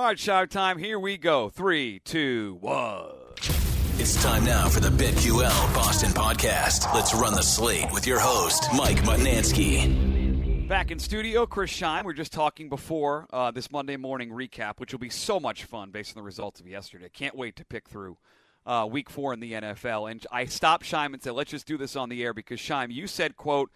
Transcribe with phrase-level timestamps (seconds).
[0.00, 0.78] All right, shout time.
[0.78, 1.50] Here we go.
[1.50, 3.10] Three, two, one.
[3.98, 6.90] It's time now for the BetQL Boston podcast.
[6.94, 10.66] Let's run the slate with your host, Mike Mutnansky.
[10.66, 12.06] Back in studio, Chris Scheim.
[12.06, 15.64] We are just talking before uh, this Monday morning recap, which will be so much
[15.64, 17.10] fun based on the results of yesterday.
[17.10, 18.16] Can't wait to pick through
[18.64, 20.10] uh, week four in the NFL.
[20.10, 22.90] And I stopped Scheim and said, let's just do this on the air because, Scheim,
[22.90, 23.70] you said, quote,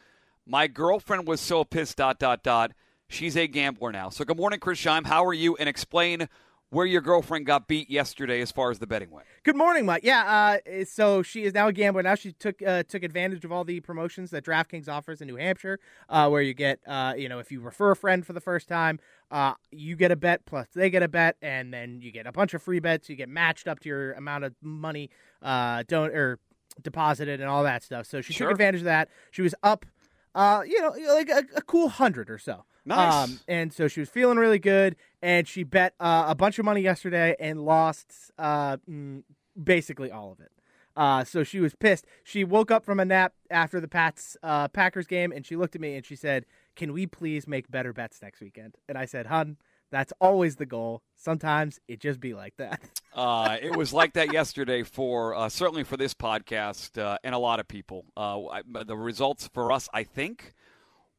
[0.46, 2.72] my girlfriend was so pissed, dot, dot, dot.
[3.08, 4.08] She's a gambler now.
[4.08, 5.06] So good morning, Chris Scheim.
[5.06, 5.56] How are you?
[5.56, 6.28] And explain
[6.70, 9.26] where your girlfriend got beat yesterday as far as the betting went.
[9.44, 10.02] Good morning, Mike.
[10.02, 12.02] Yeah, uh, so she is now a gambler.
[12.02, 15.36] Now she took uh, took advantage of all the promotions that DraftKings offers in New
[15.36, 18.40] Hampshire, uh, where you get, uh, you know, if you refer a friend for the
[18.40, 18.98] first time,
[19.30, 22.32] uh, you get a bet plus they get a bet, and then you get a
[22.32, 23.08] bunch of free bets.
[23.08, 25.10] You get matched up to your amount of money
[25.42, 26.40] uh, don't or
[26.82, 28.06] deposited and all that stuff.
[28.06, 28.48] So she Sure.
[28.48, 29.08] took advantage of that.
[29.30, 29.86] She was up,
[30.34, 32.64] you know, like a, a cool hundred or so.
[32.86, 33.14] Nice.
[33.14, 36.64] Um, and so she was feeling really good, and she bet uh, a bunch of
[36.64, 39.22] money yesterday and lost uh, mm,
[39.62, 40.50] basically all of it.
[40.96, 42.06] Uh, so she was pissed.
[42.22, 45.74] She woke up from a nap after the Pats uh, Packers game, and she looked
[45.74, 49.04] at me and she said, "Can we please make better bets next weekend?" And I
[49.06, 49.56] said, "Hun,
[49.90, 51.02] that's always the goal.
[51.16, 52.80] Sometimes it just be like that."
[53.14, 57.38] Uh, it was like that yesterday for uh, certainly for this podcast uh, and a
[57.38, 58.04] lot of people.
[58.16, 60.52] Uh, I, the results for us, I think,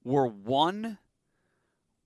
[0.04, 0.98] were one,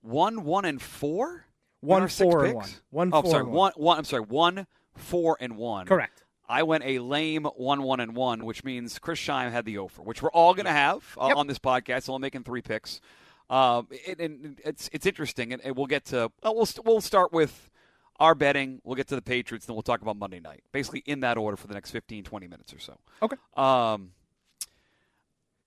[0.02, 1.46] one, one, and four.
[1.80, 2.68] One four and one.
[2.90, 3.98] One Oh, four sorry, and one, one.
[3.98, 5.86] I'm sorry, one, four, and one.
[5.86, 6.24] Correct.
[6.46, 10.02] I went a lame one, one, and one, which means Chris Scheim had the offer,
[10.02, 11.36] which we're all going to have uh, Yep.
[11.38, 12.02] on this podcast.
[12.02, 13.00] So I'm making three picks.
[13.48, 17.32] Um, it, and it's it's interesting, and, and we'll get to uh, we'll we'll start
[17.32, 17.70] with
[18.18, 18.80] our betting.
[18.84, 21.56] We'll get to the Patriots, then we'll talk about Monday night, basically in that order
[21.56, 22.98] for the next 15, 20 minutes or so.
[23.22, 23.36] Okay.
[23.56, 24.10] Um,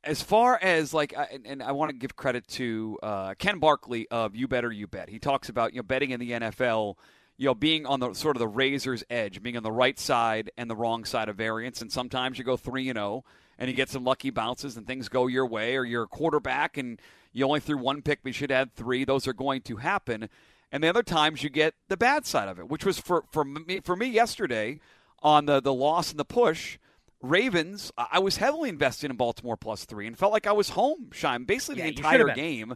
[0.03, 1.13] as far as like,
[1.45, 5.09] and, I want to give credit to uh, Ken Barkley of You Better You Bet.
[5.09, 6.95] He talks about you know betting in the NFL,
[7.37, 10.51] you know being on the sort of the razor's edge, being on the right side
[10.57, 13.23] and the wrong side of variance, and sometimes you go three and zero,
[13.57, 16.77] and you get some lucky bounces, and things go your way, or you're a quarterback
[16.77, 16.99] and
[17.33, 19.03] you only threw one pick, but you should had three.
[19.03, 20.29] Those are going to happen.
[20.71, 23.43] And the other times you get the bad side of it, which was for for
[23.43, 24.79] me for me yesterday
[25.21, 26.77] on the the loss and the push.
[27.23, 31.07] Ravens, I was heavily invested in Baltimore plus three and felt like I was home,
[31.11, 32.75] Scheim, basically Yeah, the entire game,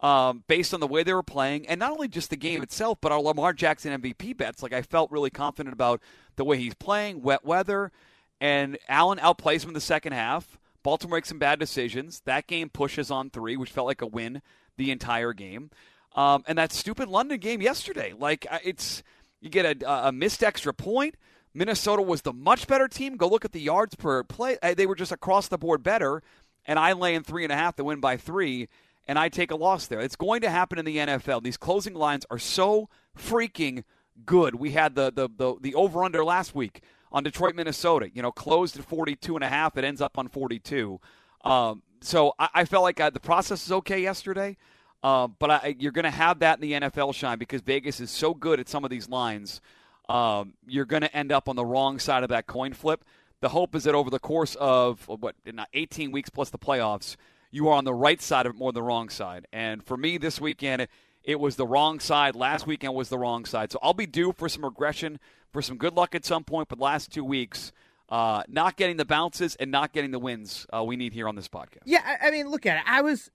[0.00, 2.98] um, based on the way they were playing, and not only just the game itself,
[3.00, 4.62] but our Lamar Jackson MVP bets.
[4.62, 6.02] Like I felt really confident about
[6.36, 7.90] the way he's playing, wet weather,
[8.38, 10.58] and Allen outplays him in the second half.
[10.82, 12.20] Baltimore makes some bad decisions.
[12.26, 14.42] That game pushes on three, which felt like a win
[14.76, 15.70] the entire game.
[16.14, 19.02] Um, and that stupid London game yesterday, like it's
[19.40, 21.16] you get a, a missed extra point.
[21.56, 23.16] Minnesota was the much better team.
[23.16, 24.58] Go look at the yards per play.
[24.62, 26.22] Uh, They were just across the board better.
[26.66, 28.68] And I lay in three and a half to win by three,
[29.06, 30.00] and I take a loss there.
[30.00, 31.42] It's going to happen in the NFL.
[31.44, 33.84] These closing lines are so freaking
[34.24, 34.56] good.
[34.56, 38.10] We had the the the, the over under last week on Detroit, Minnesota.
[38.12, 39.76] You know, closed at 42 and a half.
[39.78, 41.00] It ends up on 42.
[41.44, 44.56] Um, so I, I felt like uh, the process is okay yesterday.
[45.02, 48.10] Uh, but I, you're going to have that in the NFL, Scheim, because Vegas is
[48.10, 49.60] so good at some of these lines.
[50.08, 53.04] Um, you're going to end up on the wrong side of that coin flip.
[53.40, 57.16] The hope is that over the course of what not 18 weeks plus the playoffs,
[57.50, 59.46] you are on the right side of it more than the wrong side.
[59.52, 60.88] And for me this weekend,
[61.22, 62.34] it was the wrong side.
[62.36, 63.72] Last weekend was the wrong side.
[63.72, 65.18] So I'll be due for some regression,
[65.52, 66.68] for some good luck at some point.
[66.68, 67.72] But last two weeks,
[68.08, 71.34] uh, not getting the bounces and not getting the wins uh, we need here on
[71.34, 71.82] this podcast.
[71.84, 72.84] Yeah, I, I mean, look at it.
[72.86, 73.30] I was,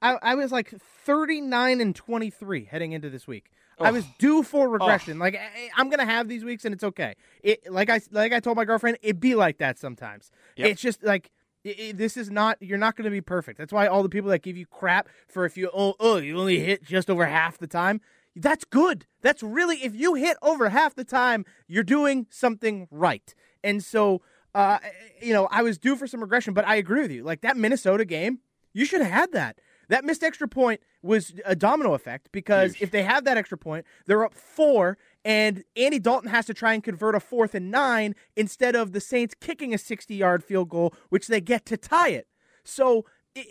[0.00, 0.72] I, I was like
[1.04, 3.50] thirty nine and twenty three heading into this week.
[3.80, 5.18] I was due for regression.
[5.18, 7.14] Like I, I'm gonna have these weeks, and it's okay.
[7.42, 10.30] It like I like I told my girlfriend, it be like that sometimes.
[10.56, 10.68] Yep.
[10.68, 11.30] It's just like.
[11.66, 12.58] i i this is not.
[12.60, 13.58] You're not going to be perfect.
[13.58, 16.38] That's why all the people that give you crap for if you oh oh you
[16.38, 18.00] only hit just over half the time.
[18.34, 19.06] That's good.
[19.20, 23.34] That's really if you hit over half the time, you're doing something right.
[23.62, 24.22] And so,
[24.54, 24.78] uh,
[25.20, 27.22] you know, I was due for some regression, but I agree with you.
[27.24, 28.40] Like that Minnesota game,
[28.72, 29.58] you should have had that.
[29.92, 32.82] That missed extra point was a domino effect because Huge.
[32.84, 36.72] if they have that extra point, they're up four, and Andy Dalton has to try
[36.72, 40.70] and convert a fourth and nine instead of the Saints kicking a 60 yard field
[40.70, 42.26] goal, which they get to tie it.
[42.64, 43.04] So,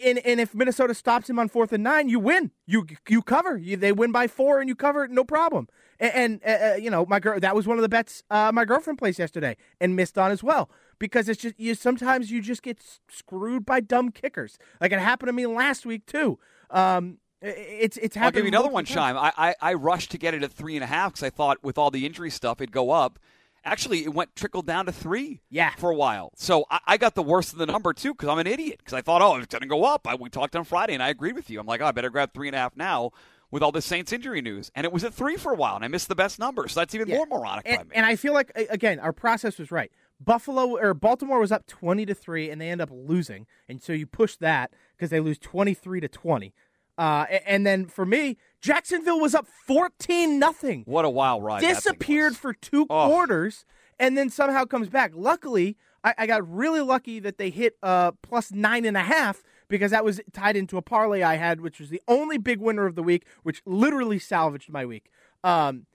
[0.03, 2.49] and, and if Minnesota stops him on fourth and nine, you win.
[2.65, 3.55] You you cover.
[3.55, 5.67] You, they win by four, and you cover, no problem.
[5.99, 8.51] And, and uh, uh, you know, my girl, that was one of the bets uh,
[8.51, 10.71] my girlfriend placed yesterday and missed on as well
[11.01, 11.75] because it's just you.
[11.75, 12.77] Sometimes you just get
[13.09, 14.57] screwed by dumb kickers.
[14.79, 16.39] Like it happened to me last week too.
[16.69, 18.35] Um, it's it's I'll happened.
[18.35, 19.17] give you another one, times.
[19.17, 19.33] Scheim.
[19.37, 21.57] I, I, I rushed to get it at three and a half because I thought
[21.63, 23.19] with all the injury stuff it'd go up.
[23.63, 25.41] Actually, it went trickled down to three.
[25.49, 25.71] Yeah.
[25.77, 26.31] for a while.
[26.35, 28.93] So I, I got the worst of the number too because I'm an idiot because
[28.93, 30.07] I thought, oh, it's going to go up.
[30.07, 31.59] I, we talked on Friday and I agreed with you.
[31.59, 33.11] I'm like, oh, I better grab three and a half now.
[33.51, 35.83] with all the Saints injury news, and it was at three for a while, and
[35.83, 37.17] I missed the best number, so that's even Yeah.
[37.17, 37.95] more moronic by and, me.
[37.97, 39.91] and I feel like again our process was right.
[40.23, 43.93] Buffalo or Baltimore was up twenty to three, and they end up losing, and so
[43.93, 46.53] you push that because they lose twenty three to twenty.
[46.97, 50.83] Uh, and then for me, Jacksonville was up fourteen nothing.
[50.85, 51.61] what a wild ride!
[51.61, 53.07] disappeared for two Oh.
[53.07, 53.65] quarters
[53.97, 55.11] and then somehow comes back.
[55.15, 59.41] Luckily, I, I got really lucky that they hit uh, plus nine and a half
[59.67, 62.85] because that was tied into a parlay I had, which was the only big winner
[62.85, 65.09] of the week, which literally salvaged my week.
[65.43, 65.85] Um,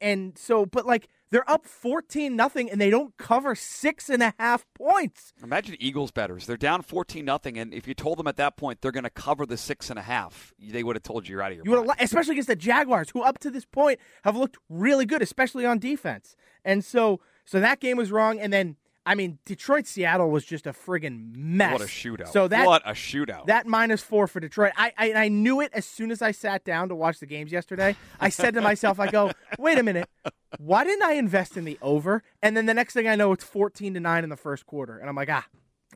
[0.00, 4.34] and so, but like they're up fourteen nothing, and they don't cover six and a
[4.38, 5.32] half points.
[5.42, 6.46] Imagine Eagles betters.
[6.46, 9.10] They're down 14 nothing, and if you told them at that point they're going to
[9.10, 11.64] cover the six and a half, they would have told you you're out of your
[11.64, 12.00] You would mind.
[12.00, 15.78] especially against the Jaguars, who up to this point have looked really good, especially on
[15.78, 16.36] defense.
[16.64, 18.38] And so, so that game was wrong.
[18.38, 18.76] And then,
[19.10, 21.72] I mean, Detroit Seattle was just a friggin' mess.
[21.72, 22.28] What a shootout!
[22.28, 23.46] So that what a shootout!
[23.46, 26.62] that minus four for Detroit, I, I I knew it as soon as I sat
[26.62, 27.96] down to watch the games yesterday.
[28.20, 30.08] I said to myself, I go, wait a minute,
[30.58, 32.22] why didn't I invest in the over?
[32.40, 34.96] And then the next thing I know, it's fourteen to nine in the first quarter,
[34.96, 35.44] and I'm like, ah.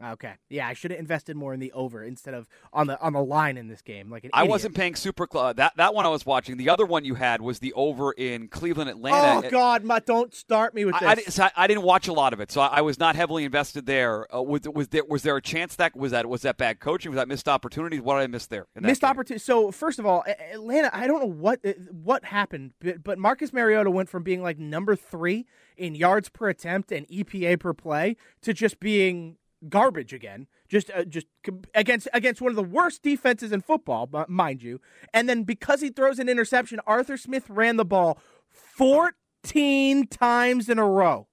[0.02, 3.12] Okay, yeah, I should have invested more in the over instead of on the on
[3.12, 4.11] the line in this game.
[4.11, 4.50] Like an I idiot.
[4.50, 5.55] wasn't paying super close.
[5.55, 6.56] That that one I was watching.
[6.56, 9.46] The other one you had was the over in Cleveland, Atlanta.
[9.46, 11.02] Oh God, don't start me with this.
[11.08, 12.81] I, I, didn't- so I- I didn't watch a lot of it, so I, I
[12.81, 14.26] was not heavily invested there.
[14.35, 17.12] Uh, was, was there was there a chance that was that was that bad coaching?
[17.12, 18.00] Was that missed opportunities?
[18.00, 18.67] What did I miss there?
[18.81, 19.43] missed opportunity.
[19.44, 20.91] So first of all, Atlanta.
[20.93, 24.58] I don't know what uh, what happened, but, but Marcus Mariota went from being like
[24.58, 25.46] number three
[25.76, 29.37] in yards per attempt and EPA per play to just being
[29.69, 30.46] garbage again.
[30.69, 31.26] Just uh, just
[31.75, 34.81] against against one of the worst defenses in football, mind you.
[35.12, 38.19] And then because he throws an interception, Arthur Smith ran the ball
[38.49, 41.28] fourteen times in a row.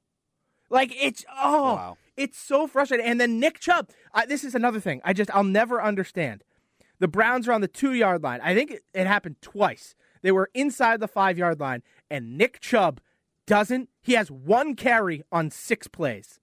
[0.69, 1.97] Like it's oh, Wow.
[2.15, 3.05] it's so frustrating.
[3.05, 3.89] And then Nick Chubb.
[4.13, 5.01] I, this is another thing.
[5.03, 6.43] I just I'll never understand.
[6.99, 8.39] The Browns are on the two yard line.
[8.43, 9.95] I think it, it happened twice.
[10.21, 13.01] They were inside the five yard line, and Nick Chubb
[13.47, 13.89] doesn't.
[14.01, 16.39] He has one carry on six plays.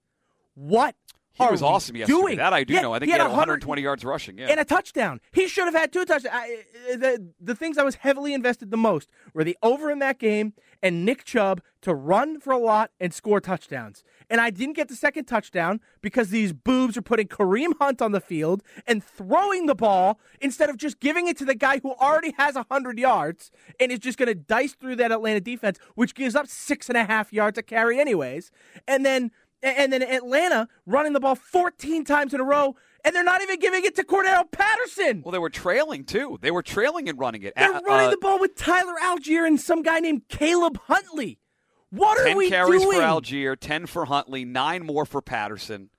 [0.53, 0.95] What?
[1.39, 2.19] He was we awesome yesterday.
[2.19, 2.37] Doing?
[2.37, 2.93] That I do Yeah, know.
[2.93, 4.37] I think he had, 100 120 yards rushing.
[4.37, 4.47] Yeah.
[4.47, 5.21] and a touchdown.
[5.31, 6.33] He should have had two touchdowns.
[6.33, 6.63] I,
[6.93, 10.19] uh, the, the things I was heavily invested the most were the over in that
[10.19, 10.53] game
[10.83, 14.03] and Nick Chubb to run for a lot and score touchdowns.
[14.29, 18.11] And I didn't get the second touchdown because these boobs are putting Kareem Hunt on
[18.11, 21.93] the field and throwing the ball instead of just giving it to the guy who
[21.93, 23.49] already has 100 yards
[23.79, 26.97] and is just going to dice through that Atlanta defense, which gives up six and
[26.97, 28.51] a half yards a carry, anyways.
[28.87, 33.23] And then and then Atlanta running the ball 14 times in a row, and they're
[33.23, 35.21] not even giving it to Cordarrelle Patterson.
[35.23, 36.37] well, they were trailing too.
[36.41, 37.53] They were trailing and running it.
[37.55, 41.39] They're Uh, running uh, the ball with Tyler Allgeier and some guy named Caleb Huntley.
[41.91, 42.97] What are 10 we carries doing?
[42.99, 45.89] for Allgeier, 10 for Huntley, nine more for Patterson.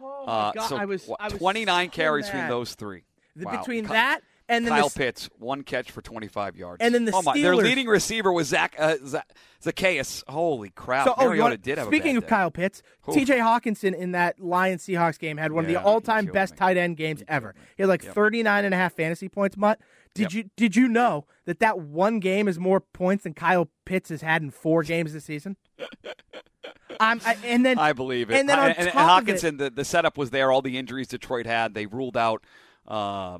[0.00, 2.32] Oh my Uh, God, so I was, I was 29 so carries mad.
[2.32, 3.04] between those three.
[3.34, 3.58] The- Wow.
[3.58, 6.78] Between that and then Kyle the, Pitts, one catch for 25 yards.
[6.80, 8.96] And then the oh my, Their Steelers- leading receiver was Zach uh,
[9.62, 10.24] Zaccheaus.
[10.28, 11.06] Holy crap.
[11.06, 12.28] So, oh, want- did have speaking of day.
[12.30, 13.14] Kyle Pitts, Oof.
[13.14, 13.38] T.J.
[13.38, 16.58] Hockenson in that Lions Seahawks game had one of the all-time best me.
[16.58, 17.54] tight end games ever.
[17.76, 18.14] He had like Yep.
[18.14, 19.56] 39 and a half fantasy points.
[19.56, 19.78] Mut,
[20.14, 20.32] did Yep.
[20.32, 24.22] you did you know that that one game is more points than Kyle Pitts has
[24.22, 25.56] had in four games this season?
[27.00, 28.34] I'm, I, and then I believe it.
[28.36, 30.50] And then on and, and top it- Hockenson, the, the setup was there.
[30.50, 32.42] All the injuries Detroit had, they ruled out
[32.88, 33.38] uh,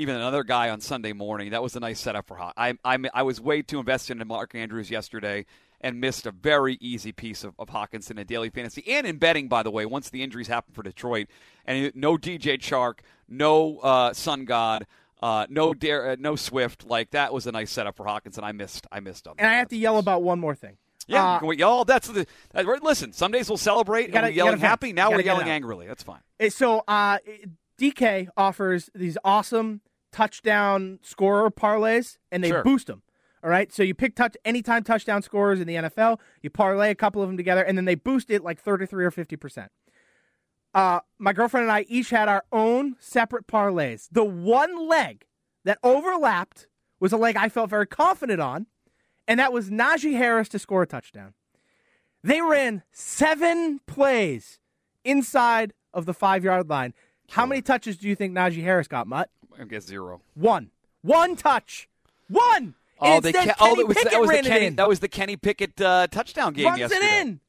[0.00, 1.50] even another guy on Sunday morning.
[1.50, 2.52] That was a nice setup for Haw.
[2.56, 5.44] I, I, I was way too invested in Mark Andrews yesterday
[5.80, 9.48] and missed a very easy piece of, of Hockenson in daily fantasy and in betting,
[9.48, 11.26] by the way, once the injuries happened for Detroit.
[11.64, 14.86] And no DJ Chark, no uh, Sun God.
[15.22, 16.86] Uh, no, Dare, uh, no Swift.
[16.86, 18.42] Like that was a nice setup for Hockenson.
[18.42, 18.86] I missed.
[18.90, 19.42] I missed on that.
[19.42, 20.78] and I have to yell about one more thing.
[21.06, 21.84] Yeah, Uh, you can we yell.
[21.84, 22.26] That's the.
[22.54, 24.94] Uh, listen, some days we'll celebrate gotta- and we're yelling happy.
[24.94, 25.86] Now we're gotta get it yelling angrily.
[25.86, 26.20] That's fine.
[26.50, 27.18] So uh,
[27.78, 29.80] DK offers these awesome
[30.12, 32.62] touchdown scorer parlays, and they Sure.
[32.62, 33.02] boost them.
[33.42, 36.94] All right, so you pick touch anytime touchdown scorers in the NFL, you parlay a
[36.94, 39.72] couple of them together, and then they boost it like thirty three or fifty percent.
[40.74, 44.08] Uh, my girlfriend and I each had our own separate parlays.
[44.12, 45.24] The one leg
[45.64, 46.68] that overlapped
[47.00, 48.66] was a leg I felt very confident on,
[49.26, 51.32] and that was Najee Harris to score a touchdown.
[52.22, 54.60] They ran seven plays
[55.04, 56.92] inside of the five yard line.
[57.30, 59.30] How many touches do you think Najee Harris got, Mut?
[59.58, 60.20] I guess zero.
[60.34, 60.70] One.
[61.02, 61.88] One touch.
[62.28, 62.74] One.
[63.00, 64.68] Oh, And they instead, ca- oh, Kenny that was, Pickett that was the Kenny.
[64.70, 67.06] That was the Kenny Pickett uh, touchdown game Runs yesterday.
[67.06, 67.40] it in.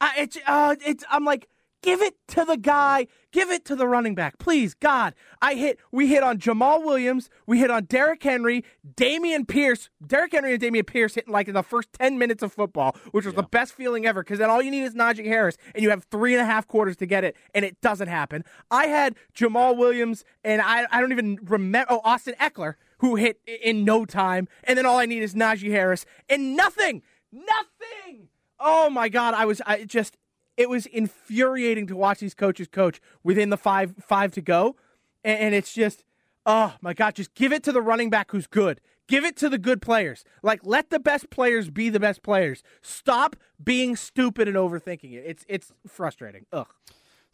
[0.00, 1.46] I, it's, uh, it's, I'm like,
[1.84, 3.06] give it to the guy.
[3.30, 4.38] Give it to the running back.
[4.38, 5.14] Please, God.
[5.42, 7.28] I hit, we hit on Jamaal Williams.
[7.46, 8.64] We hit on Derrick Henry,
[8.96, 9.90] Dameon Pierce.
[10.04, 13.26] Derrick Henry and Dameon Pierce hitting like in the first 10 minutes of football, which
[13.26, 15.90] was the best feeling ever because then all you need is Najee Harris and you
[15.90, 18.44] have three and a half quarters to get it and it doesn't happen.
[18.70, 23.38] I had Jamaal Williams and I, I don't even remember, oh, Austin Ekeler who hit
[23.46, 28.28] in no time, and then all I need is Najee Harris, and nothing, nothing.
[28.58, 30.16] Oh my God, I was I just
[30.56, 34.76] it was infuriating to watch these coaches coach within the five five to go,
[35.22, 36.04] and, and it's just
[36.46, 38.80] oh my God, just give it to the running back who's good.
[39.06, 40.24] Give it to the good players.
[40.42, 42.62] Like let the best players be the best players.
[42.80, 45.24] Stop being stupid and overthinking it.
[45.26, 46.46] It's it's frustrating.
[46.52, 46.68] Ugh.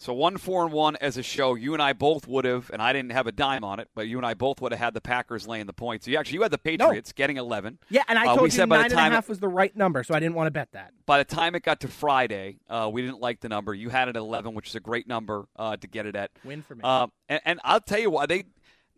[0.01, 1.55] So one four and one as a show.
[1.55, 4.09] You and I both would have, and I didn't have a dime on it, but
[4.09, 6.07] you and I both would have had the Packers laying the points.
[6.07, 7.15] So you actually you had the Patriots no.
[7.17, 7.79] getting eleven.
[7.91, 10.15] Yeah, and I uh, told you nine and a half was the right number, so
[10.15, 10.95] I didn't want to bet that.
[11.05, 13.75] By the time it got to Friday, uh, we didn't like the number.
[13.75, 16.31] You had it at eleven, which is a great number uh, to get it at.
[16.45, 16.81] Win for me.
[16.83, 18.45] Uh, and, and I'll tell you why they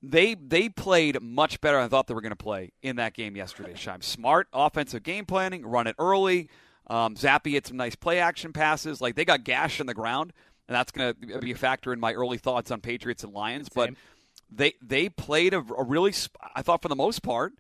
[0.04, 3.14] they they played much better than I thought they were going to play in that
[3.14, 3.73] game yesterday.
[3.73, 6.49] Scheim smart offensive game planning, run it early.
[6.87, 9.00] Um, Zappe had some nice play action passes.
[9.00, 10.32] Like they got gash in the ground
[10.73, 13.69] and that's going to be a factor in my early thoughts on Patriots and Lions.
[13.73, 13.73] Same.
[13.75, 13.95] But
[14.50, 16.14] they they played a, a, really,
[16.55, 17.52] I thought for the most part,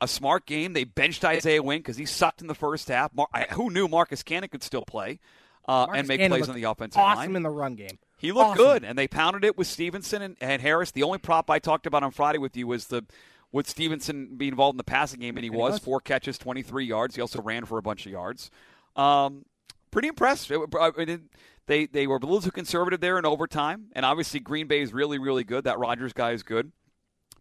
[0.00, 0.72] a smart game.
[0.72, 3.14] They benched Isaiah Wynn because he sucked in the first half.
[3.14, 5.20] Mar- I, who knew Marcus Cannon could still play
[5.68, 7.24] uh, and make Cannon plays on the offensive awesome line?
[7.26, 7.98] Awesome in the run game.
[8.18, 8.64] He looked awesome.
[8.64, 10.90] good, and they pounded it with Stevenson and, and Harris.
[10.90, 13.04] The only prop I talked about on Friday with you was the
[13.52, 16.00] would Stevenson be involved in the passing game, and he, and was, he was four
[16.00, 17.14] catches, twenty three yards.
[17.14, 18.50] He also ran for a bunch of yards.
[18.96, 19.44] Um,
[19.92, 20.50] pretty impressed.
[20.50, 20.58] It,
[20.98, 21.20] it,
[21.66, 24.92] they they were a little too conservative there in overtime, and obviously Green Bay is
[24.92, 25.64] really really good.
[25.64, 26.72] That Rodgers guy is good.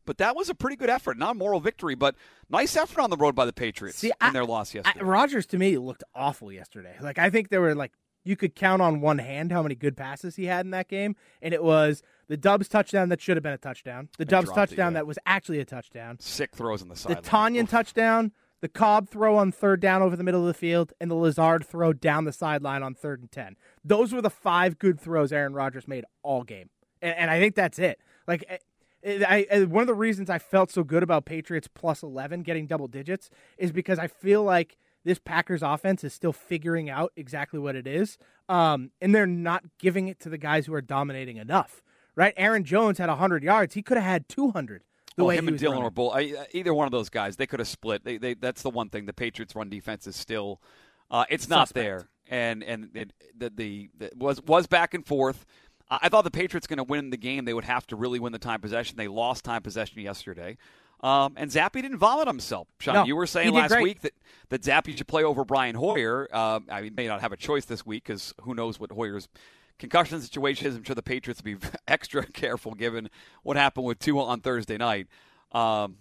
[0.05, 1.17] But that was a pretty good effort.
[1.17, 2.15] Not a moral victory, but
[2.47, 5.03] nice effort on the road by the Patriots See, in I, their loss yesterday.
[5.03, 6.95] Rodgers to me looked awful yesterday.
[7.01, 7.91] Like I think there were like
[8.23, 11.15] you could count on one hand how many good passes he had in that game,
[11.41, 14.93] and it was the Doubs touchdown that should have been a touchdown, the Doubs touchdown
[14.93, 14.99] it, yeah.
[15.01, 18.31] that was actually a touchdown, sick throws on the side, the Tonyan touchdown,
[18.65, 21.63] the Cobb throw on third down over the middle of the field, and the Lazard
[21.63, 23.57] throw down the sideline on third and 10.
[23.83, 26.71] Those were the five good throws Aaron Rodgers made all game.
[26.99, 27.99] And, and I think that's it.
[28.27, 28.57] Like, eh,
[29.03, 32.41] eh, I, I, one of the reasons I felt so good about Patriots plus 11
[32.41, 33.29] getting double digits
[33.59, 37.85] is because I feel like this Packers offense is still figuring out exactly what it
[37.85, 38.17] is.
[38.49, 41.83] Um, and they're not giving it to the guys who are dominating enough,
[42.15, 42.33] right?
[42.35, 43.75] Aaron Jones had 100 yards.
[43.75, 44.81] He could have had 200
[45.15, 45.83] the well, way him and Dillon running.
[45.85, 46.19] were both
[46.53, 47.35] either one of those guys.
[47.37, 48.03] They could have split.
[48.03, 49.05] They, they, that's the one thing.
[49.05, 50.61] The Patriots' run defense is still,
[51.09, 55.45] uh, it's not there, and and it, the, the, the was was back and forth.
[55.89, 57.45] I thought the Patriots going to win the game.
[57.45, 58.97] They would have to really win the time possession.
[58.97, 60.57] They lost time possession yesterday.
[61.01, 62.67] Um, and Zappe didn't vomit himself.
[62.79, 64.13] Sean, no, you were saying last week that,
[64.49, 66.27] that Zappe should play over Brian Hoyer.
[66.33, 69.27] Uh, I mean, may not have a choice this week because who knows what Hoyer's
[69.79, 70.75] concussion situation is.
[70.75, 73.09] I'm sure the Patriots will be extra careful given
[73.43, 75.07] what happened with Tua on Thursday night.
[75.51, 75.97] Um,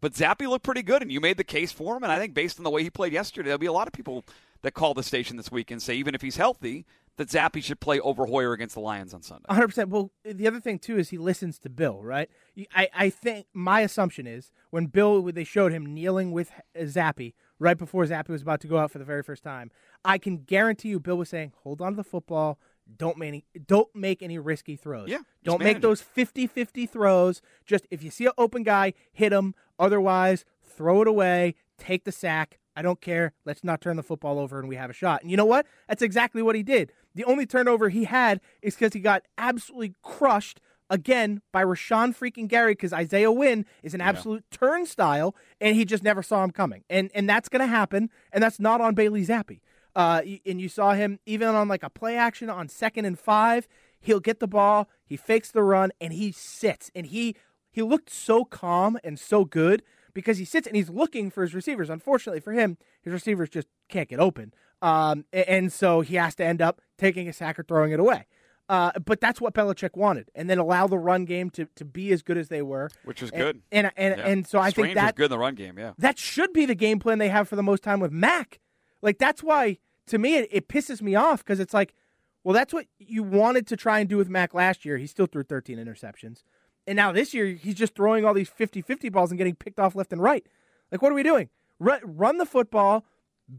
[0.00, 2.02] but Zappe looked pretty good, and you made the case for him.
[2.02, 3.92] And I think based on the way he played yesterday, there'll be a lot of
[3.92, 4.24] people
[4.62, 6.86] that call the station this week and say even if he's healthy,
[7.16, 9.44] that Zappe should play over Hoyer against the Lions on Sunday.
[9.50, 9.88] 100%.
[9.88, 12.30] Well, the other thing, too, is he listens to Bill, right?
[12.74, 17.78] I, I think my assumption is when Bill, they showed him kneeling with Zappe right
[17.78, 19.70] before Zappe was about to go out for the very first time,
[20.04, 22.58] I can guarantee you Bill was saying, hold on to the football,
[22.96, 25.08] don't make any, don't make any risky throws.
[25.08, 27.42] Yeah, don't make those 50-50 throws.
[27.66, 29.54] Just if you see an open guy, hit him.
[29.78, 31.54] Otherwise, throw it away.
[31.78, 32.58] Take the sack.
[32.76, 33.32] I don't care.
[33.44, 35.22] Let's not turn the football over and we have a shot.
[35.22, 35.66] And you know what?
[35.88, 36.92] That's exactly what he did.
[37.14, 42.48] The only turnover he had is because he got absolutely crushed again by Rashan freaking
[42.48, 44.58] Gary because Isaiah Wynn is an absolute yeah.
[44.58, 46.84] turnstile and he just never saw him coming.
[46.90, 48.10] And and that's going to happen.
[48.32, 49.60] And that's not on Bailey Zappe.
[49.94, 53.66] Uh, and you saw him even on like a play action on second and five.
[54.00, 56.90] He'll get the ball, he fakes the run, and he sits.
[56.94, 57.36] And he
[57.70, 59.82] he looked so calm and so good
[60.14, 61.90] because he sits and he's looking for his receivers.
[61.90, 64.52] Unfortunately for him, his receivers just can't get open.
[64.82, 68.26] Um, and so he has to end up taking a sack or throwing it away.
[68.70, 72.12] Uh, but that's what Belichick wanted, and then allow the run game to, to be
[72.12, 73.62] as good as they were, which was good.
[73.72, 74.26] And and and, yeah.
[74.28, 75.76] and so I Strange think that good in the run game.
[75.76, 78.60] Yeah, that should be the game plan they have for the most time with Mac.
[79.02, 81.94] Like that's why to me it, it pisses me off because it's like,
[82.42, 84.96] well, that's what you wanted to try and do with Mac last year.
[84.96, 86.42] He still threw 13 interceptions.
[86.86, 89.78] And now this year, he's just throwing all these 50 50 balls and getting picked
[89.78, 90.46] off left and right.
[90.90, 91.48] Like, what are we doing?
[91.78, 93.04] Run, run the football,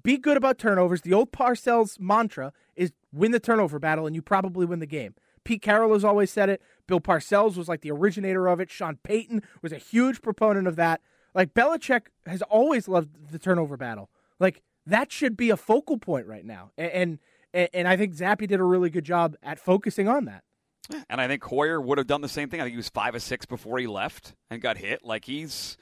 [0.03, 1.01] be good about turnovers.
[1.01, 5.15] The old Parcells mantra is win the turnover battle, and you probably win the game.
[5.43, 6.61] Pete Carroll has always said it.
[6.87, 8.69] Bill Parcells was like the originator of it.
[8.69, 11.01] Sean Payton was a huge proponent of that.
[11.33, 14.09] Like, Belichick has always loved the turnover battle.
[14.39, 16.71] Like, that should be a focal point right now.
[16.77, 17.19] And,
[17.53, 20.43] and, and I think Zappe did a really good job at focusing on that.
[21.09, 22.59] And I think Hoyer would have done the same thing.
[22.59, 25.03] I think he was five or six before he left and got hit.
[25.03, 25.77] Like he's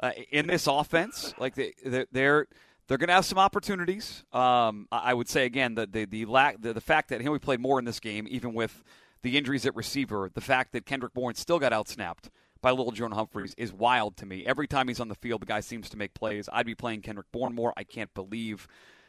[0.00, 1.34] uh, in this offense.
[1.38, 2.46] Like they, they're
[2.86, 4.24] they're going to have some opportunities.
[4.32, 7.38] Um, I would say again the the the, lack, the the fact that he only
[7.38, 8.82] played more in this game, even with
[9.22, 13.54] the injuries at receiver, the fact that Kendrick Bourne still got outsnapped by Lil'Jordan Humphreys
[13.56, 14.44] is wild to me.
[14.46, 16.48] Every time he's on the field, the guy seems to make plays.
[16.52, 17.72] I'd be playing Kendrick Bourne more.
[17.76, 18.66] I can't believe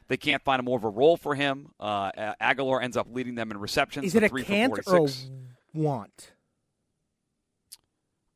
[0.07, 1.69] they can't find a more of a role for him.
[1.79, 4.05] Uh, Agholor ends up leading them in receptions.
[4.07, 5.29] Is it a can't or a 46.
[5.73, 6.31] want?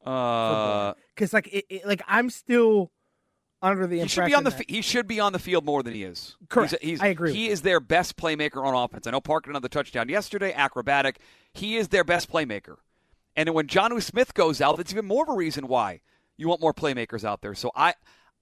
[0.05, 2.91] Uh, Because like it, it- like I'm still
[3.61, 5.81] under the he should be on the that- he should be on the field more
[5.81, 6.35] than he is.
[6.49, 6.75] Correct.
[6.81, 9.07] He's, he's, I agree He is their best playmaker on offense.
[9.07, 11.19] I know Parker another touchdown yesterday, acrobatic.
[11.53, 12.77] He is their best playmaker.
[13.35, 16.01] And when Jonnu Smith goes out, that's even more of a reason why
[16.37, 17.55] you want more playmakers out there.
[17.55, 17.95] So I,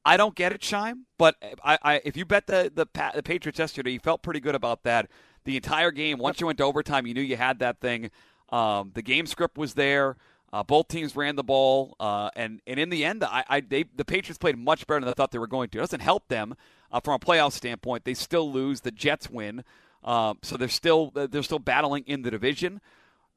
[0.05, 1.03] I don't get it, Scheim.
[1.17, 4.55] But I, I if you bet the the, the Patriots yesterday, you felt pretty good
[4.55, 5.09] about that.
[5.43, 8.11] The entire game, once you went to overtime, you knew you had that thing.
[8.49, 10.17] Um, the game script was there.
[10.53, 13.85] Uh, both teams ran the ball, uh, and and in the end, I, I they,
[13.95, 15.77] the Patriots played much better than I thought they were going to.
[15.77, 16.55] It doesn't help them
[16.91, 18.03] uh, from a playoff standpoint.
[18.03, 18.81] They still lose.
[18.81, 19.63] The Jets win,
[20.03, 22.81] um, so they're still they're still battling in the division,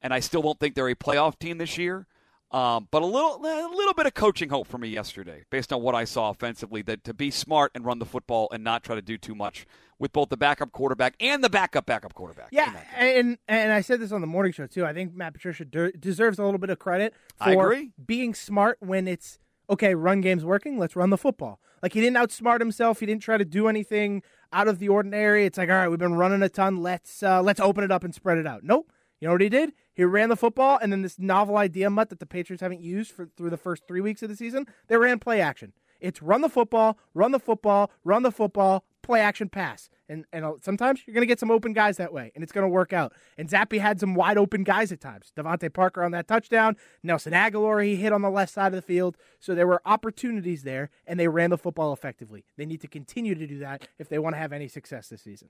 [0.04, 2.06] and I still don't think they're a playoff team this year.
[2.52, 5.82] Um, but a little a little bit of coaching hope for me yesterday, based on
[5.82, 8.94] what I saw offensively, that to be smart and run the football and not try
[8.94, 9.66] to do too much
[9.98, 12.48] with both the backup quarterback and the backup backup quarterback.
[12.52, 14.86] Yeah, and and I said this on the morning show too.
[14.86, 19.08] I think Matt Patricia de- deserves a little bit of credit for being smart when
[19.08, 19.96] it's okay.
[19.96, 20.78] Run game's working.
[20.78, 21.58] Let's run the football.
[21.82, 23.00] Like he didn't outsmart himself.
[23.00, 25.44] He didn't try to do anything out of the ordinary.
[25.44, 26.82] It's like all right, we've been running a ton.
[26.82, 28.62] Let's uh, let's open it up and spread it out.
[28.62, 28.92] Nope.
[29.18, 29.72] You know what he did?
[29.94, 33.12] He ran the football, and then this novel idea Mut that the Patriots haven't used
[33.12, 34.66] for through the first three weeks of the season.
[34.88, 35.72] They ran play action.
[36.00, 39.88] It's run the football, run the football, run the football, play action pass.
[40.08, 42.64] And and sometimes you're going to get some open guys that way, and it's going
[42.64, 43.14] to work out.
[43.38, 45.32] And Zappe had some wide open guys at times.
[45.36, 48.82] DeVante Parker on that touchdown, Nelson Agholor he hit on the left side of the
[48.82, 49.16] field.
[49.40, 52.44] So there were opportunities there, and they ran the football effectively.
[52.58, 55.22] They need to continue to do that if they want to have any success this
[55.22, 55.48] season.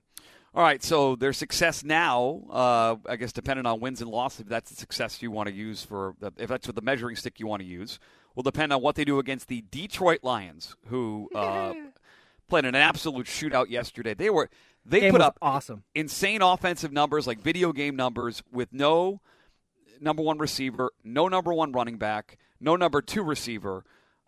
[0.53, 4.47] All right, so their success now, uh, I guess, depending on wins and losses, if
[4.47, 7.41] that's the success you want to use for, the, if that's what the measuring stick
[7.41, 7.99] you want to use,
[8.35, 11.73] will depend on what they do against the Detroit Lions, who uh,
[12.47, 14.13] played an absolute shootout yesterday.
[14.13, 14.49] They were
[14.85, 15.83] they Game put up awesome.
[15.93, 19.21] insane offensive numbers, like video game numbers, with no
[19.99, 23.83] number one receiver, no number one running back, no number two receiver.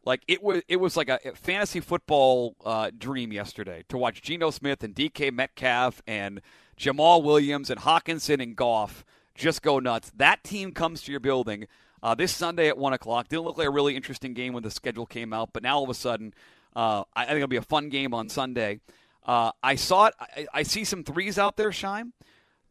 [0.05, 4.51] Like it was, it was like a fantasy football uh, dream yesterday to watch Geno
[4.51, 6.41] Smith and DK Metcalf and
[6.79, 9.03] Jamaal Williams and Hockenson and Goff
[9.35, 10.11] just go nuts.
[10.15, 11.67] That team comes to your building
[12.01, 13.27] uh, this Sunday at one o'clock.
[13.27, 15.83] Didn't look like a really interesting game when the schedule came out, but now all
[15.83, 16.33] of a sudden,
[16.75, 18.79] uh, I, I think it'll be a fun game on Sunday.
[19.25, 20.13] Uh, I saw it.
[20.19, 22.11] I, I see some threes out there, Scheim,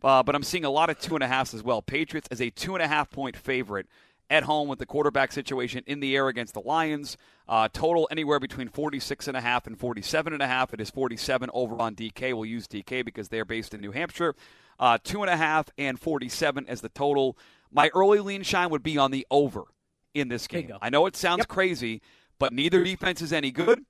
[0.02, 1.82] uh, but I'm seeing a lot of two and a halfs as well.
[1.82, 3.86] Patriots as a two and a half point favorite
[4.28, 7.16] at home with the quarterback situation in the air against the Lions.
[7.48, 10.74] Uh, total anywhere between 46 and a half and 47 and a half.
[10.74, 12.34] It is 47 over on DK.
[12.34, 14.34] We'll use DK because they're based in New Hampshire.
[14.80, 17.38] Uh, two and a half and 47 as the total.
[17.70, 19.64] My early lean Scheim would be on the over
[20.12, 20.72] in this game.
[20.82, 22.02] I know it sounds crazy,
[22.38, 23.84] but neither defense is any good.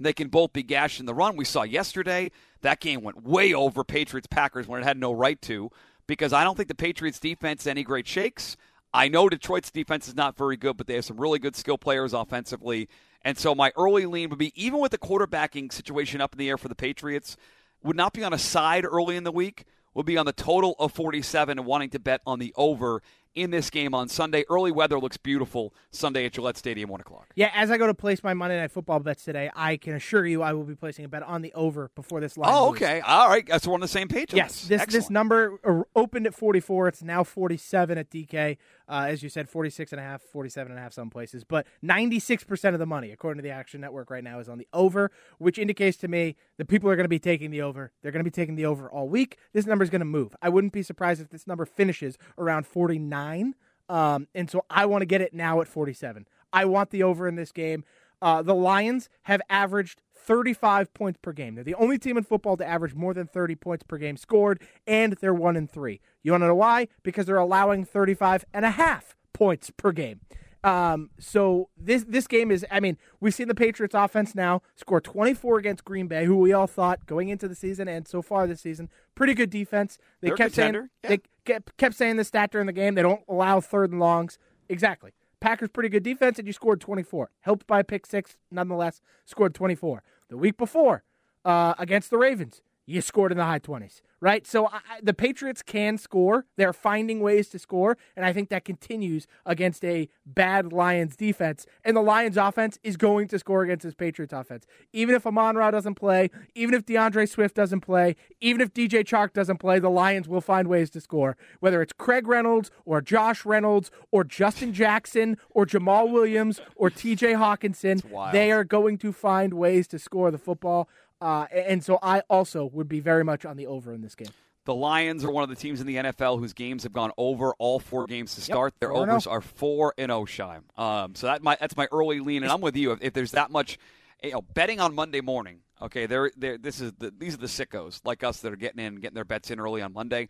[0.00, 1.36] They can both be gashed in the run.
[1.36, 2.30] We saw yesterday
[2.62, 5.70] that game went way over Patriots Packers when it had no right to
[6.06, 8.56] because I don't think the Patriots defense any great shakes.
[8.94, 11.78] I know Detroit's defense is not very good, but they have some really good skill
[11.78, 12.88] players offensively.
[13.22, 16.48] And so my early lean would be even with the quarterbacking situation up in the
[16.48, 17.36] air for the Patriots,
[17.82, 19.64] would not be on a side early in the week,
[19.94, 23.02] would be on the total of 47 and wanting to bet on the over
[23.34, 24.44] in this game on Sunday.
[24.48, 27.32] Early weather looks beautiful Sunday at Gillette Stadium, 1 o'clock.
[27.34, 30.26] Yeah, as I go to place my Monday Night Football bets today, I can assure
[30.26, 32.50] you I will be placing a bet on the over before this line.
[32.52, 32.82] Oh, moves.
[32.82, 33.00] okay.
[33.00, 33.48] All right.
[33.62, 34.34] So we're on the same page.
[34.34, 36.88] Yes, this this number opened at 44.
[36.88, 38.56] It's now 47 at DK.
[38.92, 41.44] Uh, as you said, 46 and a half, 47 and a half some places.
[41.44, 44.68] But 96% of the money, according to the Action Network right now, is on the
[44.74, 47.90] over, which indicates to me that people are going to be taking the over.
[48.02, 49.38] They're going to be taking the over all week.
[49.54, 50.36] This number is going to move.
[50.42, 53.54] I wouldn't be surprised if this number finishes around 49.
[53.88, 56.28] Um, and so I want to get it now at 47.
[56.52, 57.84] I want the over in this game.
[58.20, 61.54] Uh, the Lions have averaged 35 points per game.
[61.54, 64.60] They're the only team in football to average more than 30 points per game scored,
[64.86, 66.00] and they're one and three.
[66.22, 66.88] You want to know why?
[67.02, 70.20] Because they're allowing 35 and a half points per game.
[70.64, 72.64] Um, so this this game is.
[72.70, 76.52] I mean, we've seen the Patriots offense now score 24 against Green Bay, who we
[76.52, 79.98] all thought going into the season and so far this season, pretty good defense.
[80.20, 80.82] They They're kept saying yeah.
[81.02, 82.94] they kept, kept saying the stat during the game.
[82.94, 84.38] They don't allow third and longs.
[84.68, 85.12] Exactly.
[85.42, 87.28] Packers pretty good defense, and you scored 24.
[87.40, 90.04] Helped by a pick six, nonetheless, scored 24.
[90.28, 91.02] The week before,
[91.44, 94.46] uh, against the Ravens, you scored in the high 20s, right?
[94.46, 96.46] So I, the Patriots can score.
[96.56, 101.64] They're finding ways to score, and I think that continues against a bad Lions defense.
[101.84, 104.66] And the Lions offense is going to score against this Patriots offense.
[104.92, 109.04] Even if Amon Ra doesn't play, even if D'Andre Swift doesn't play, even if DJ
[109.04, 111.36] Chark doesn't play, the Lions will find ways to score.
[111.60, 117.36] Whether it's Craig Reynolds or Josh Reynolds or Justin Jackson or Jamaal Williams or TJ
[117.36, 120.88] Hockenson, they are going to find ways to score the football.
[121.22, 124.30] Uh, and so I also would be very much on the over in this game.
[124.64, 127.52] The Lions are one of the teams in the NFL whose games have gone over
[127.58, 128.74] all four games to start.
[128.80, 130.62] Their overs are four and oh Scheim.
[130.78, 132.90] Um, so that my that's my early lean, and I'm with you.
[132.92, 133.78] If, if there's that much,
[134.22, 137.46] you know, betting on Monday morning, okay, they're, they're, this is the, these are the
[137.46, 140.28] sickos like us that are getting in, getting their bets in early on Monday.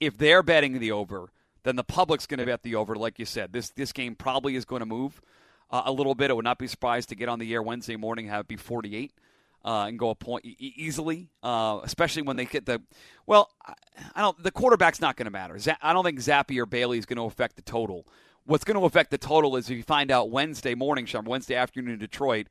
[0.00, 1.30] If they're betting the over,
[1.62, 2.94] then the public's going to bet the over.
[2.94, 5.20] Like you said, this this game probably is going to move
[5.70, 6.30] uh, a little bit.
[6.30, 8.56] I would not be surprised to get on the air Wednesday morning have it be
[8.56, 9.12] 48
[9.66, 12.80] uh, and go a point e- easily, uh, especially when they get the.
[13.26, 13.50] Well,
[14.14, 14.42] I- don't.
[14.42, 15.58] The quarterback's not going to matter.
[15.82, 18.06] I don't think Zappe or Bailey is going to affect the total.
[18.44, 21.56] What's going to affect the total is if you find out Wednesday morning, Sean, Wednesday
[21.56, 22.46] afternoon in Detroit,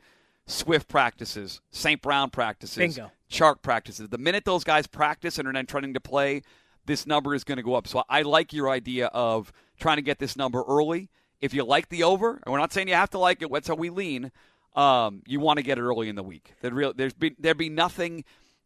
[0.46, 2.02] Swift practices, St.
[2.02, 3.12] Brown practices, Bingo.
[3.32, 4.10] Chark practices.
[4.10, 6.42] The minute those guys practice and are then trying to play,
[6.86, 7.88] this number is going to go up.
[7.88, 11.10] So I like your idea of trying to get this number early.
[11.42, 13.68] If you like the over, and we're not saying you have to like it, that's
[13.68, 14.32] how we lean.
[14.76, 16.54] Um, you want to get it early in the week.
[16.62, 18.24] There real, there's be, there'd be nothing.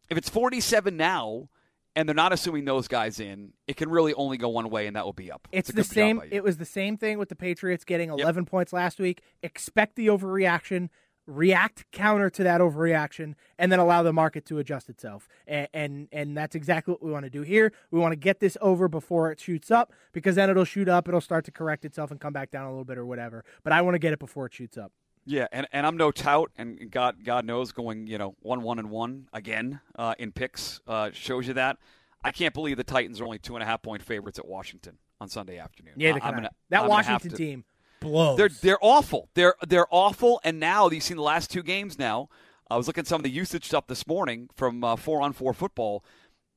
[0.08, 1.48] If it's 47 now,
[1.96, 4.96] and they're not assuming those guys in, it can really only go one way, and
[4.96, 5.48] that will be up.
[5.52, 6.22] It's a the same.
[6.30, 9.22] It was the same thing with the Patriots getting 11 points last week.
[9.42, 10.88] Expect the overreaction,
[11.26, 15.28] react counter to that overreaction, and then allow the market to adjust itself.
[15.46, 17.72] And and, and that's exactly what we want to do here.
[17.90, 21.08] We want to get this over before it shoots up because then it'll shoot up,
[21.08, 23.44] it'll start to correct itself and come back down a little bit or whatever.
[23.64, 24.92] But I want to get it before it shoots up.
[25.26, 28.78] Yeah, and, and I'm no tout, and God God knows going you know one one
[28.78, 31.78] and one again uh, in picks uh, shows you that.
[32.22, 34.98] I can't believe the Titans are only two and a half point favorites at Washington
[35.20, 35.94] on Sunday afternoon.
[35.96, 37.64] Yeah, gonna, that I'm Washington to- team
[38.00, 38.36] blows.
[38.36, 39.28] They're they're awful.
[39.34, 40.40] They're they're awful.
[40.44, 41.98] And now you've seen the last two games.
[41.98, 42.28] Now
[42.70, 45.32] I was looking at some of the usage stuff this morning from uh, four on
[45.32, 46.04] four football.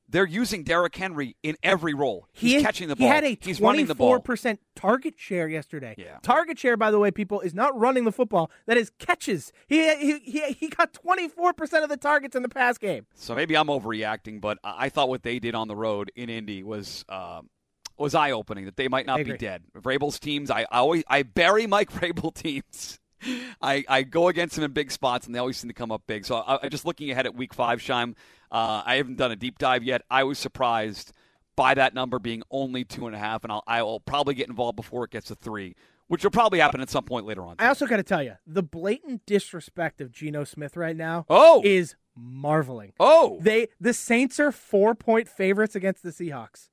[0.08, 2.28] They're using Derrick Henry in every role.
[2.32, 3.06] He's He is- catching the ball.
[3.06, 4.20] He had a He's running the ball.
[4.20, 5.94] percent target share yesterday.
[5.98, 6.18] Yeah.
[6.22, 8.50] Target share, by the way, people, is not running the football.
[8.66, 9.52] That is catches.
[9.66, 13.06] He he he, he got twenty four percent of the targets in the pass game.
[13.14, 16.28] So maybe I'm overreacting, but I I thought what they did on the road in
[16.28, 17.48] Indy was um,
[17.96, 18.66] was eye opening.
[18.66, 19.62] That they might not be dead.
[19.76, 23.00] Vrabel's teams, I, I always I bury Mike Vrabel teams.
[23.62, 26.02] I, I go against them in big spots, and they always seem to come up
[26.06, 26.24] big.
[26.24, 28.14] So I, I just looking ahead at Week Five, Scheim.
[28.50, 30.02] Uh, I haven't done a deep dive yet.
[30.10, 31.12] I was surprised
[31.56, 34.48] by that number being only two and a half, and I'll, I will probably get
[34.48, 35.76] involved before it gets to three,
[36.08, 37.56] which will probably happen at some point later on.
[37.58, 41.62] I also got to tell you, the blatant disrespect of Geno Smith right now Oh!
[41.64, 42.92] is marveling.
[43.00, 46.68] oh, They the Saints are four point favorites against the Seahawks.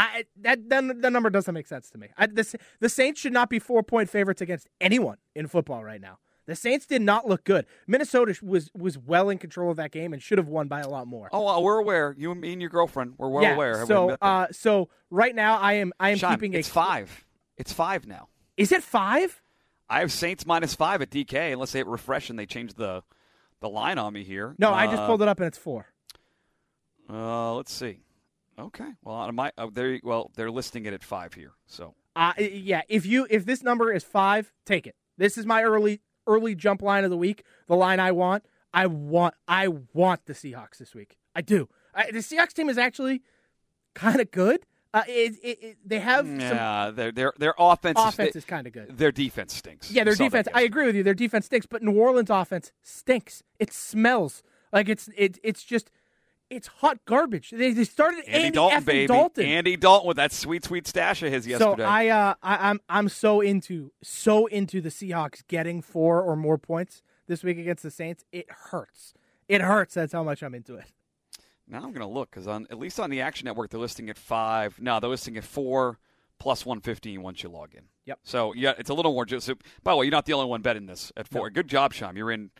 [0.00, 2.08] I that that, that number doesn't make sense to me.
[2.16, 6.00] I, the the Saints should not be four point favorites against anyone in football right
[6.00, 6.18] now.
[6.46, 7.66] The Saints did not look good.
[7.86, 10.88] Minnesota was was well in control of that game and should have won by a
[10.88, 11.28] lot more.
[11.32, 12.14] oh, uh, we're aware.
[12.16, 13.54] You and me and your girlfriend, we're well yeah.
[13.54, 13.84] aware.
[13.86, 17.26] So uh, so right now I am I am Scheim, keeping it's a five.
[17.58, 18.28] It's five now.
[18.56, 19.42] Is it five?
[19.88, 23.02] I have Saints minus five at DK unless they refresh and they change the
[23.60, 24.54] the line on me here.
[24.58, 25.86] No, I just pulled it up and it's four.
[27.08, 28.00] Uh, let's see.
[28.58, 28.92] Okay.
[29.02, 29.98] Well, on my uh, there.
[30.02, 31.52] Well, they're listing it at five here.
[31.66, 34.96] So Uh, yeah, if you if this number is five, take it.
[35.16, 37.44] This is my early early jump line of the week.
[37.66, 38.44] The line I want.
[38.72, 41.16] I want I want the Seahawks this week.
[41.34, 41.68] I do.
[41.94, 43.22] I, the Seahawks team is actually
[43.94, 44.64] kind of good.
[44.92, 48.44] Uh, it, it, it, they have some yeah, their their their offense, offense is, is
[48.44, 48.98] kind of good.
[48.98, 49.90] their defense stinks.
[49.90, 50.48] Yeah, their defense.
[50.52, 51.04] I agree with you.
[51.04, 53.44] Their defense stinks, but New Orleans offense stinks.
[53.60, 55.90] It smells like it's it, it's just
[56.50, 57.50] it's hot garbage.
[57.50, 59.06] They, they started Andy, Andy Dalton, baby.
[59.06, 59.44] Dalton.
[59.44, 61.82] Andy Dalton with that sweet, sweet stash of his yesterday.
[61.82, 66.36] So I, uh, I, I'm, I'm so into, so into the Seahawks getting four or
[66.36, 68.24] more points this week against the Saints.
[68.32, 69.14] It hurts.
[69.48, 69.94] It hurts.
[69.94, 70.84] That's how much I'm into it.
[71.66, 74.10] Now I'm going to look because on at least on the Action Network they're listing
[74.10, 74.80] at five.
[74.80, 75.98] No, they're listing at four
[76.40, 77.84] plus 115 once you log in.
[78.06, 78.18] Yep.
[78.24, 79.24] So yeah, it's a little more.
[79.24, 81.48] Just so, by the way, you're not the only one betting this at four.
[81.50, 82.16] Good job, Scheim.
[82.16, 82.50] You're in.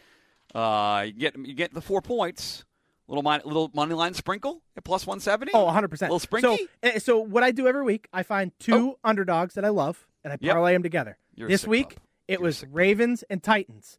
[0.55, 2.65] Uh, you get you get the four points.
[3.11, 5.51] Little mon- little money line sprinkle at plus 170.
[5.53, 6.13] Oh, 100 percent.
[6.13, 6.57] Little sprinky.
[6.83, 10.07] So, uh, so what I do every week, I find two underdogs that I love,
[10.25, 10.53] and I Yep.
[10.55, 11.19] parlay them together.
[11.35, 12.03] You're this week, pup.
[12.29, 12.77] it You're was sick pup.
[12.77, 13.99] Ravens and Titans,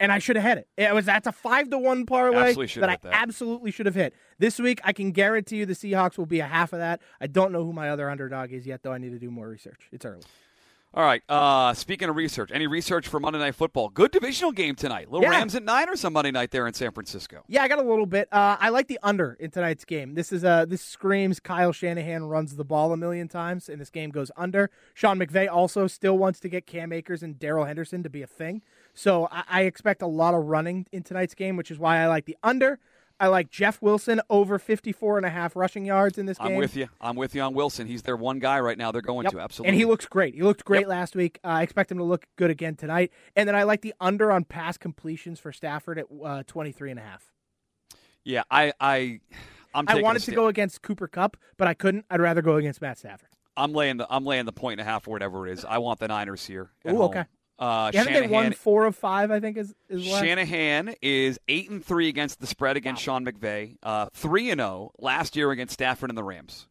[0.00, 0.66] and I should have had it.
[0.76, 3.12] It was that's a five to one parlay that I that.
[3.12, 4.12] absolutely should have hit.
[4.40, 7.00] This week, I can guarantee you the Seahawks will be a half of that.
[7.20, 8.92] I don't know who my other underdog is yet, though.
[8.92, 9.88] I need to do more research.
[9.92, 10.22] It's early.
[10.94, 11.22] All right.
[11.28, 13.90] Uh, speaking of research, any research for Monday Night Football?
[13.90, 15.10] Good divisional game tonight.
[15.10, 15.36] Little Yeah.
[15.36, 17.44] Rams at Niners on Monday night there in San Francisco.
[17.46, 18.26] Yeah, I got a little bit.
[18.32, 20.14] Uh, I like the under in tonight's game.
[20.14, 23.90] This is uh, this screams Kyle Shanahan runs the ball a million times, and this
[23.90, 24.70] game goes under.
[24.94, 28.26] Sean McVay also still wants to get Cam Akers and Darrell Henderson to be a
[28.26, 28.62] thing,
[28.94, 32.06] so I, I expect a lot of running in tonight's game, which is why I
[32.06, 32.78] like the under.
[33.20, 36.48] I like Jeff Wilson over 54 and a half rushing yards in this game.
[36.52, 36.88] I'm with you.
[37.00, 37.86] I'm with you on Wilson.
[37.86, 38.92] He's their one guy right now.
[38.92, 39.32] They're going Yep.
[39.32, 39.70] to absolutely.
[39.70, 40.34] And he looks great.
[40.34, 40.88] He looked great Yep.
[40.88, 41.40] last week.
[41.42, 43.12] Uh, I expect him to look good again tonight.
[43.34, 47.00] And then I like the under on pass completions for Stafford at uh, 23 and
[47.00, 47.32] a half.
[48.24, 49.20] Yeah, I, I,
[49.74, 49.86] I'm.
[49.88, 52.04] I wanted to go against Cooper Kupp, but I couldn't.
[52.10, 53.30] I'd rather go against Matt Stafford.
[53.56, 54.06] I'm laying the.
[54.10, 55.64] I'm laying the point and a half or whatever it is.
[55.64, 56.70] I want the Niners here.
[56.88, 57.24] Ooh, okay.
[57.58, 59.30] Uh, haven't they won four of five?
[59.30, 60.04] I think is is.
[60.04, 63.76] Shanahan is eight and three against the spread against Sean McVay.
[63.82, 66.68] Uh, Three and zero last year against Stafford and the Rams.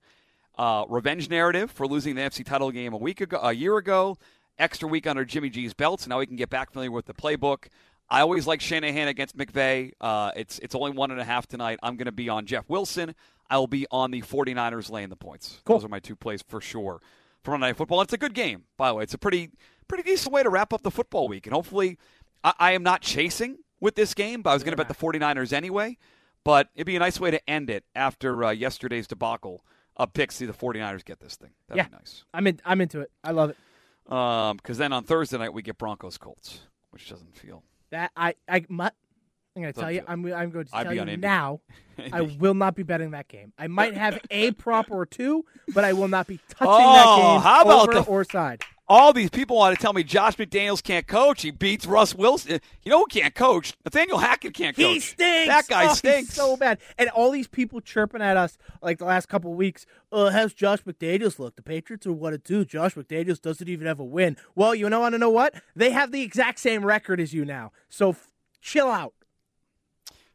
[0.58, 4.18] Uh, revenge narrative for losing the NFC title game a week ago, a year ago.
[4.58, 7.14] Extra week under Jimmy G's belt, so now we can get back familiar with the
[7.14, 7.66] playbook.
[8.10, 9.92] I always like Shanahan against McVay.
[10.00, 11.80] Uh, it's it's only one and a half tonight.
[11.84, 13.14] I'm going to be on Jeff Wilson.
[13.50, 15.62] I will be on the 49ers laying the points.
[15.66, 15.78] Cool.
[15.78, 17.02] Those are my two plays for sure
[17.44, 18.02] for Monday Night Football.
[18.02, 19.04] It's a good game, by the way.
[19.04, 19.52] It's a pretty
[19.88, 21.46] pretty decent way to wrap up the football week.
[21.48, 21.98] And hopefully,
[22.44, 24.94] I, I am not chasing with this game, but I was going to bet the
[24.96, 25.98] 49ers anyway.
[26.44, 29.66] But it'd be a nice way to end it after uh, yesterday's debacle
[29.98, 30.36] of picks.
[30.36, 31.52] See the 49ers get this thing.
[31.68, 31.90] That'd Yeah.
[31.90, 32.24] be nice.
[32.34, 32.60] I'm in.
[32.64, 33.12] I'm into it.
[33.24, 33.58] I love it.
[34.06, 37.64] Because then on Thursday night we get Broncos Colts, which doesn't feel.
[37.92, 38.94] That I I Mut.
[39.56, 40.04] I'm going to tell you.
[40.08, 41.62] I'm I'm going to I'd tell be you on now.
[42.14, 43.52] I will not be betting that game.
[43.58, 47.18] I might have a prop or two, but I will not be touching that Oh,
[47.18, 48.62] game how about over the- or side.
[48.90, 51.42] All these people want to tell me Josh McDaniels can't coach.
[51.42, 52.62] He beats Russ Wilson.
[52.84, 53.74] You know who can't coach?
[53.84, 54.86] Nathaniel Hackett can't coach.
[54.86, 55.48] He stinks.
[55.48, 56.34] That guy Oh, stinks.
[56.34, 56.80] so bad.
[56.98, 59.86] And all these people chirping at us like the last couple of weeks.
[60.10, 61.58] Uh, how's Josh McDaniels look?
[61.58, 62.64] The Patriots are one and two.
[62.64, 64.38] Josh McDaniels doesn't even have a win.
[64.56, 65.54] Well, you know, want to know what?
[65.76, 67.74] They have the exact same record as you now.
[67.90, 69.14] So f- chill out.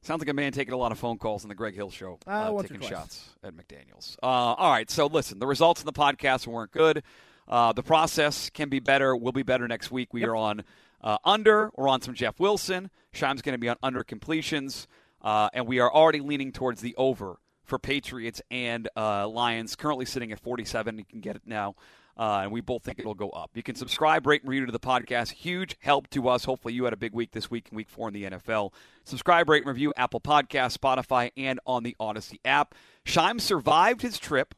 [0.03, 2.19] Sounds like a man taking a lot of phone calls on the Greg Hill show,
[2.27, 4.17] Uh, uh, taking shots at McDaniels.
[4.23, 7.03] Uh, all right, so listen, the results in the podcast weren't good.
[7.49, 9.17] Uh, the process can be better.
[9.17, 10.13] Will be better next week.
[10.13, 10.65] We are on
[11.03, 11.71] uh, under.
[11.77, 12.91] We're on some Jeff Wilson.
[13.15, 14.87] Scheim's going to be on under completions,
[15.23, 19.77] uh, and we are already leaning towards the over for Patriots and uh, Lions.
[19.77, 20.99] Currently sitting at 47.
[20.99, 21.75] You can get it now.
[22.15, 23.51] Uh, and we both think it'll go up.
[23.55, 25.31] You can subscribe, rate, and review to the podcast.
[25.31, 26.45] Huge help to us.
[26.45, 28.73] Hopefully, you had a big week this week in week four in the NFL.
[29.05, 32.75] Subscribe, rate, and review Apple Podcasts, Spotify, and on the Audacy app.
[33.07, 34.55] Scheim survived his trip.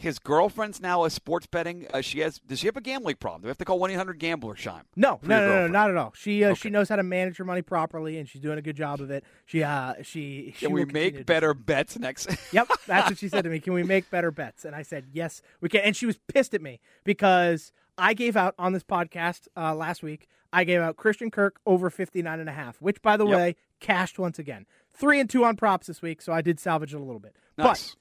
[0.00, 1.86] His girlfriend's now a sports betting.
[1.92, 2.38] Uh, she has.
[2.38, 3.42] Does she have a gambling problem?
[3.42, 4.54] Do we have to call one eight hundred Gambler?
[4.54, 4.82] Scheim.
[4.94, 6.12] No, no, no, no, not at all.
[6.16, 8.76] She uh, she knows how to manage her money properly, and she's doing a good
[8.76, 9.24] job of it.
[9.44, 12.28] She uh she she Can we will continue to make better bets next?
[12.52, 13.58] Yep, that's what she said to me.
[13.58, 14.64] Can we make better bets?
[14.64, 15.80] And I said, yes, we can.
[15.80, 20.02] And she was pissed at me because I gave out on this podcast uh, last
[20.04, 23.36] week, I gave out Christian Kirk over 59 and a half, which, by the Yep.
[23.36, 24.64] way, cashed once again.
[24.92, 27.34] Three and two on props this week, so I did salvage it a little bit.
[27.58, 27.66] Nice.
[27.90, 27.96] But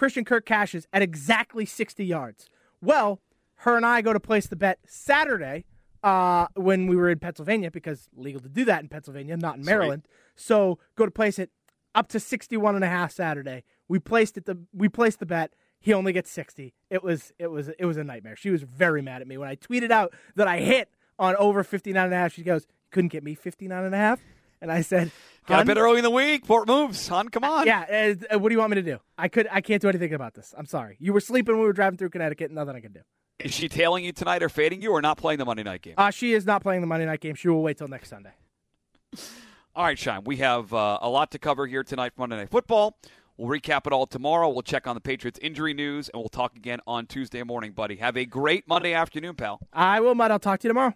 [0.00, 2.48] Christian Kirk cashes at exactly 60 yards.
[2.80, 3.20] Well,
[3.56, 5.66] her and I go to place the bet Saturday
[6.02, 9.62] uh, when we were in Pennsylvania because legal to do that in Pennsylvania, not in
[9.62, 9.70] Sweet.
[9.70, 10.08] Maryland.
[10.36, 11.50] So go to place it
[11.94, 13.62] up to 61 and a half Saturday.
[13.88, 15.52] We placed it the we placed the bet.
[15.78, 16.72] He only gets 60.
[16.88, 18.36] It was it was it was a nightmare.
[18.36, 21.62] She was very mad at me when I tweeted out that I hit on over
[21.62, 22.32] 59 and a half.
[22.32, 24.20] She goes, "Couldn't get me 59 and a half."
[24.60, 25.10] And I said,
[25.46, 26.46] Got a bit early in the week.
[26.46, 27.28] Port moves, hon.
[27.28, 27.66] Come on.
[27.66, 28.98] yeah, uh, what do you want me to do?
[29.18, 30.54] I could I can't do anything about this.
[30.56, 30.96] I'm sorry.
[31.00, 32.50] You were sleeping when we were driving through Connecticut.
[32.50, 33.00] Nothing I can do.
[33.40, 35.94] Is she tailing you tonight or fading you or not playing the Monday night game?
[35.96, 37.34] Uh, she is not playing the Monday night game.
[37.34, 38.32] She will wait till next Sunday.
[39.74, 40.24] All right, Scheim.
[40.26, 42.98] We have uh, a lot to cover here tonight for Monday Night Football.
[43.36, 44.50] We'll recap it all tomorrow.
[44.50, 47.96] We'll check on the Patriots injury news, and we'll talk again on Tuesday morning, buddy.
[47.96, 49.60] Have a great Monday afternoon, pal.
[49.72, 50.30] I will, Mut.
[50.30, 50.94] I'll talk to you tomorrow.